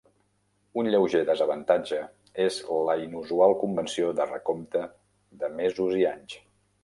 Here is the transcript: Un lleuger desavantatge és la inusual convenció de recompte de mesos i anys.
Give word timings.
Un 0.81 0.87
lleuger 0.93 1.19
desavantatge 1.29 1.99
és 2.45 2.57
la 2.87 2.95
inusual 3.03 3.55
convenció 3.65 4.09
de 4.21 4.29
recompte 4.31 4.83
de 5.43 5.53
mesos 5.61 5.97
i 6.01 6.09
anys. 6.13 6.41